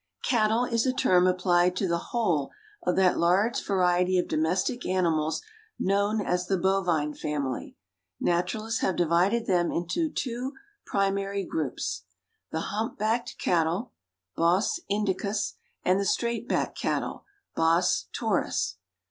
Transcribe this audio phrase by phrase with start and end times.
[0.23, 2.49] Cattle is a term applied to the whole
[2.81, 5.43] of that large variety of domestic animals
[5.77, 7.77] known as the Bovine family.
[8.19, 10.53] Naturalists have divided them into two
[10.87, 12.01] primary groups
[12.49, 13.91] the hump backed cattle
[14.35, 17.25] (Bos Indicus) and the straight backed cattle
[17.55, 18.77] (Bos Taurus).